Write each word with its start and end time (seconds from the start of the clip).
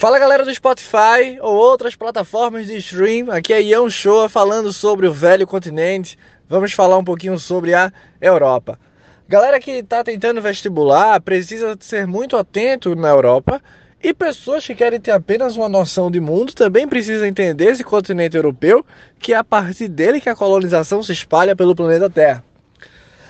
Fala 0.00 0.18
galera 0.18 0.46
do 0.46 0.54
Spotify 0.54 1.36
ou 1.42 1.54
outras 1.54 1.94
plataformas 1.94 2.66
de 2.66 2.78
stream, 2.78 3.30
aqui 3.30 3.52
é 3.52 3.60
Ian 3.60 3.90
Shoa 3.90 4.30
falando 4.30 4.72
sobre 4.72 5.06
o 5.06 5.12
velho 5.12 5.46
continente. 5.46 6.18
Vamos 6.48 6.72
falar 6.72 6.96
um 6.96 7.04
pouquinho 7.04 7.38
sobre 7.38 7.74
a 7.74 7.92
Europa. 8.18 8.80
Galera 9.28 9.60
que 9.60 9.72
está 9.72 10.02
tentando 10.02 10.40
vestibular 10.40 11.20
precisa 11.20 11.76
ser 11.78 12.06
muito 12.06 12.34
atento 12.38 12.94
na 12.96 13.10
Europa 13.10 13.60
e 14.02 14.14
pessoas 14.14 14.66
que 14.66 14.74
querem 14.74 14.98
ter 14.98 15.10
apenas 15.10 15.54
uma 15.54 15.68
noção 15.68 16.10
de 16.10 16.18
mundo 16.18 16.54
também 16.54 16.88
precisam 16.88 17.26
entender 17.26 17.66
esse 17.66 17.84
continente 17.84 18.34
europeu, 18.34 18.82
que 19.18 19.34
é 19.34 19.36
a 19.36 19.44
partir 19.44 19.86
dele 19.86 20.18
que 20.18 20.30
a 20.30 20.34
colonização 20.34 21.02
se 21.02 21.12
espalha 21.12 21.54
pelo 21.54 21.76
planeta 21.76 22.08
Terra. 22.08 22.42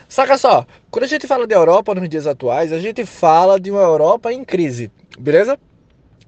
Saca 0.09 0.39
só, 0.39 0.65
quando 0.89 1.03
a 1.03 1.09
gente 1.09 1.27
fala 1.27 1.49
de 1.49 1.55
Europa 1.55 1.97
nos 1.97 2.09
dias 2.09 2.29
atuais, 2.29 2.73
a 2.73 2.79
gente 2.79 3.05
fala 3.05 3.59
de 3.59 3.73
uma 3.73 3.83
Europa 3.83 4.33
em 4.33 4.45
crise, 4.45 4.89
beleza? 5.19 5.59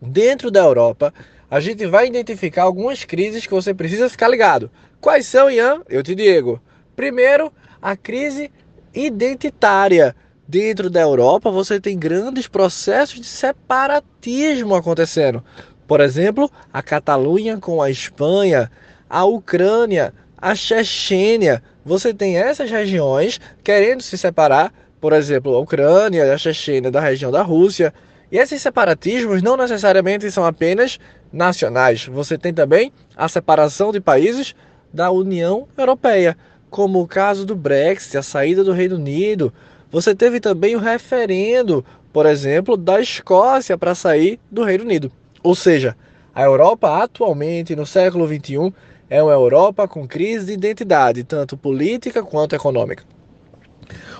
Dentro 0.05 0.51
da 0.51 0.59
Europa, 0.59 1.15
a 1.49 1.61
gente 1.61 1.87
vai 1.87 2.09
identificar 2.09 2.65
algumas 2.65 3.05
crises 3.05 3.47
que 3.47 3.55
você 3.55 3.73
precisa 3.73 4.11
ficar 4.11 4.27
ligado. 4.27 4.69
Quais 5.01 5.27
são, 5.27 5.49
Ian? 5.49 5.83
Eu 5.89 6.03
te 6.03 6.13
digo. 6.13 6.61
Primeiro, 6.97 7.53
a 7.81 7.97
crise 7.97 8.51
identitária. 8.93 10.17
Dentro 10.47 10.91
da 10.91 11.01
Europa, 11.01 11.53
você 11.53 11.81
tem 11.81 11.97
grandes 11.97 12.49
processos 12.49 13.21
de 13.21 13.27
separatismo 13.27 14.75
acontecendo. 14.75 15.43
Por 15.87 16.01
exemplo, 16.01 16.51
a 16.73 16.83
Catalunha 16.83 17.57
com 17.59 17.81
a 17.81 17.89
Espanha, 17.89 18.71
a 19.09 19.25
Ucrânia, 19.25 20.13
a 20.37 20.55
Chechênia. 20.55 21.63
Você 21.85 22.13
tem 22.13 22.37
essas 22.37 22.71
regiões 22.71 23.41
querendo 23.63 24.03
se 24.03 24.19
separar, 24.19 24.75
por 25.01 25.13
exemplo, 25.13 25.55
a 25.55 25.61
Ucrânia 25.61 26.35
a 26.35 26.37
Chechênia 26.37 26.91
da 26.91 27.01
região 27.01 27.31
da 27.31 27.43
Rússia. 27.43 27.95
E 28.33 28.39
esses 28.39 28.63
separatismos 28.63 29.43
não 29.43 29.59
necessariamente 29.59 30.31
são 30.31 30.43
apenas 30.43 30.99
nacionais. 31.31 32.07
Você 32.07 32.39
tem 32.39 32.55
também 32.55 32.91
a 33.15 33.29
separação 33.29 33.93
de 33.93 34.01
países 34.01 34.55
da 34.91 35.11
União 35.11 35.69
Europeia, 35.77 36.35
como 36.71 37.03
o 37.03 37.07
caso 37.07 37.45
do 37.45 37.55
Brexit, 37.55 38.17
a 38.17 38.23
saída 38.23 38.65
do 38.65 38.73
Reino 38.73 38.97
Unido. 38.97 39.53
Você 39.91 40.15
teve 40.15 40.41
também 40.41 40.75
o 40.75 40.79
referendo, 40.79 41.85
por 42.11 42.25
exemplo, 42.25 42.75
da 42.75 43.03
Escócia 43.03 43.77
para 43.77 43.95
sair 43.95 44.41
do 44.51 44.65
Reino 44.65 44.85
Unido. 44.85 45.13
Ou 45.43 45.55
seja, 45.55 45.95
a 46.35 46.43
Europa 46.43 47.03
atualmente, 47.03 47.77
no 47.77 47.85
século 47.85 48.27
XXI, 48.27 48.73
é 49.11 49.23
uma 49.23 49.33
Europa 49.33 49.87
com 49.87 50.09
crise 50.09 50.47
de 50.47 50.53
identidade, 50.55 51.23
tanto 51.23 51.55
política 51.55 52.23
quanto 52.23 52.57
econômica. 52.57 53.05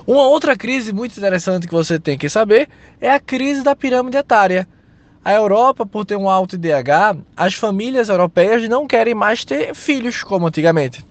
Uma 0.07 0.23
outra 0.23 0.57
crise 0.57 0.93
muito 0.93 1.17
interessante 1.17 1.67
que 1.67 1.73
você 1.73 1.99
tem 1.99 2.19
que 2.19 2.29
saber 2.29 2.69
é 3.01 3.11
a 3.11 3.21
crise 3.21 3.63
da 3.63 3.77
pirâmide 3.77 4.17
etária. 4.17 4.67
A 5.25 5.33
Europa, 5.33 5.87
por 5.87 6.05
ter 6.05 6.17
um 6.17 6.29
alto 6.29 6.57
IDH, 6.57 7.17
as 7.37 7.55
famílias 7.55 8.09
europeias 8.09 8.69
não 8.69 8.87
querem 8.87 9.15
mais 9.15 9.45
ter 9.45 9.75
filhos 9.75 10.23
como 10.23 10.49
antigamente. 10.49 11.05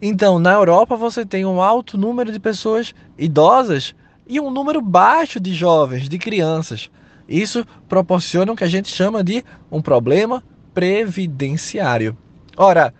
Então, 0.00 0.38
na 0.38 0.52
Europa, 0.52 0.96
você 0.96 1.24
tem 1.24 1.44
um 1.44 1.60
alto 1.60 1.98
número 1.98 2.32
de 2.32 2.40
pessoas 2.40 2.94
idosas 3.18 3.94
e 4.26 4.40
um 4.40 4.50
número 4.50 4.80
baixo 4.80 5.38
de 5.38 5.52
jovens, 5.54 6.08
de 6.08 6.18
crianças. 6.18 6.90
Isso 7.28 7.66
proporciona 7.88 8.52
o 8.52 8.56
que 8.56 8.64
a 8.64 8.68
gente 8.68 8.88
chama 8.88 9.22
de 9.22 9.44
um 9.70 9.82
problema 9.82 10.42
previdenciário. 10.74 12.16
Ora, 12.56 12.92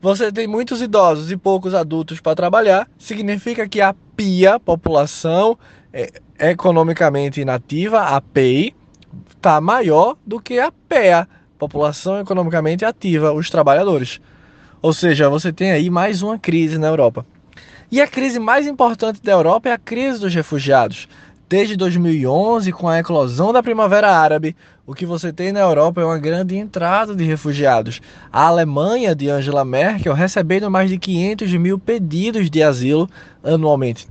você 0.00 0.30
tem 0.30 0.46
muitos 0.46 0.80
idosos 0.80 1.30
e 1.30 1.36
poucos 1.36 1.74
adultos 1.74 2.20
para 2.20 2.34
trabalhar, 2.34 2.88
significa 2.98 3.68
que 3.68 3.80
a 3.80 3.94
PIA, 4.16 4.60
população 4.60 5.58
é, 5.92 6.10
economicamente 6.38 7.40
inativa, 7.40 8.00
a 8.00 8.20
PEI, 8.20 8.74
está 9.30 9.60
maior 9.60 10.16
do 10.26 10.40
que 10.40 10.58
a 10.58 10.70
PEA, 10.70 11.28
população 11.58 12.20
economicamente 12.20 12.84
ativa, 12.84 13.32
os 13.32 13.50
trabalhadores. 13.50 14.20
Ou 14.80 14.92
seja, 14.92 15.28
você 15.28 15.52
tem 15.52 15.72
aí 15.72 15.90
mais 15.90 16.22
uma 16.22 16.38
crise 16.38 16.78
na 16.78 16.86
Europa. 16.86 17.26
E 17.90 18.00
a 18.00 18.06
crise 18.06 18.38
mais 18.38 18.66
importante 18.66 19.20
da 19.22 19.32
Europa 19.32 19.68
é 19.68 19.72
a 19.72 19.78
crise 19.78 20.20
dos 20.20 20.34
refugiados. 20.34 21.08
Desde 21.48 21.78
2011, 21.78 22.70
com 22.72 22.86
a 22.86 22.98
eclosão 22.98 23.54
da 23.54 23.62
Primavera 23.62 24.12
Árabe, 24.12 24.54
o 24.86 24.94
que 24.94 25.06
você 25.06 25.32
tem 25.32 25.50
na 25.50 25.60
Europa 25.60 25.98
é 25.98 26.04
uma 26.04 26.18
grande 26.18 26.54
entrada 26.54 27.16
de 27.16 27.24
refugiados. 27.24 28.02
A 28.30 28.48
Alemanha 28.48 29.14
de 29.14 29.30
Angela 29.30 29.64
Merkel 29.64 30.12
recebendo 30.12 30.70
mais 30.70 30.90
de 30.90 30.98
500 30.98 31.50
mil 31.54 31.78
pedidos 31.78 32.50
de 32.50 32.62
asilo 32.62 33.08
anualmente. 33.42 34.06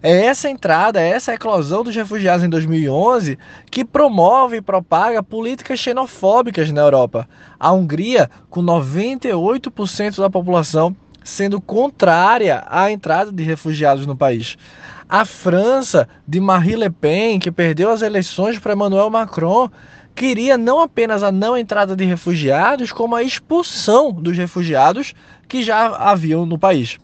É 0.00 0.26
essa 0.26 0.48
entrada, 0.48 1.00
é 1.00 1.08
essa 1.08 1.34
eclosão 1.34 1.82
dos 1.82 1.96
refugiados 1.96 2.44
em 2.44 2.48
2011 2.48 3.36
que 3.68 3.84
promove 3.84 4.58
e 4.58 4.62
propaga 4.62 5.20
políticas 5.20 5.80
xenofóbicas 5.80 6.70
na 6.70 6.82
Europa. 6.82 7.28
A 7.58 7.72
Hungria, 7.72 8.30
com 8.48 8.62
98% 8.62 10.20
da 10.20 10.30
população 10.30 10.94
sendo 11.24 11.60
contrária 11.60 12.64
à 12.68 12.90
entrada 12.90 13.30
de 13.32 13.42
refugiados 13.42 14.06
no 14.06 14.16
país. 14.16 14.56
A 15.10 15.24
França, 15.24 16.06
de 16.26 16.38
Marie 16.38 16.76
Le 16.76 16.90
Pen, 16.90 17.38
que 17.38 17.50
perdeu 17.50 17.90
as 17.90 18.02
eleições 18.02 18.58
para 18.58 18.74
Emmanuel 18.74 19.08
Macron, 19.08 19.70
queria 20.14 20.58
não 20.58 20.82
apenas 20.82 21.22
a 21.22 21.32
não 21.32 21.56
entrada 21.56 21.96
de 21.96 22.04
refugiados, 22.04 22.92
como 22.92 23.16
a 23.16 23.22
expulsão 23.22 24.12
dos 24.12 24.36
refugiados 24.36 25.14
que 25.48 25.62
já 25.62 25.96
haviam 25.96 26.44
no 26.44 26.58
país. 26.58 26.98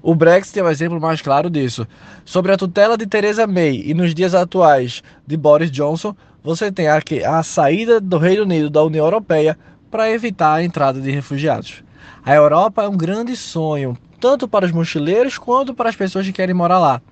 O 0.00 0.14
Brexit 0.14 0.60
é 0.60 0.62
um 0.62 0.68
exemplo 0.68 1.00
mais 1.00 1.20
claro 1.20 1.50
disso. 1.50 1.84
Sobre 2.24 2.52
a 2.52 2.56
tutela 2.56 2.96
de 2.96 3.08
Theresa 3.08 3.44
May 3.44 3.82
e 3.84 3.92
nos 3.92 4.14
dias 4.14 4.32
atuais 4.32 5.02
de 5.26 5.36
Boris 5.36 5.72
Johnson, 5.72 6.14
você 6.44 6.70
tem 6.70 6.86
aqui 6.86 7.24
a 7.24 7.42
saída 7.42 8.00
do 8.00 8.18
Reino 8.18 8.44
Unido 8.44 8.70
da 8.70 8.84
União 8.84 9.04
Europeia 9.04 9.58
para 9.90 10.12
evitar 10.12 10.54
a 10.54 10.62
entrada 10.62 11.00
de 11.00 11.10
refugiados. 11.10 11.82
A 12.24 12.32
Europa 12.32 12.84
é 12.84 12.88
um 12.88 12.96
grande 12.96 13.34
sonho, 13.34 13.98
tanto 14.24 14.48
para 14.48 14.64
os 14.64 14.72
mochileiros 14.72 15.36
quanto 15.36 15.74
para 15.74 15.90
as 15.90 15.96
pessoas 15.96 16.24
que 16.24 16.32
querem 16.32 16.54
morar 16.54 16.78
lá. 16.78 17.02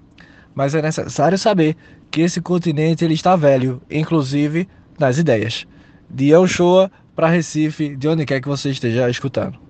Mas 0.54 0.74
é 0.74 0.80
necessário 0.80 1.36
saber 1.36 1.76
que 2.10 2.22
esse 2.22 2.40
continente 2.40 3.04
ele 3.04 3.12
está 3.12 3.36
velho, 3.36 3.82
inclusive 3.90 4.66
nas 4.98 5.18
ideias. 5.18 5.66
De 6.08 6.30
Shoa 6.48 6.90
para 7.14 7.28
Recife, 7.28 7.94
de 7.96 8.08
onde 8.08 8.24
quer 8.24 8.40
que 8.40 8.48
você 8.48 8.70
esteja 8.70 9.10
escutando. 9.10 9.62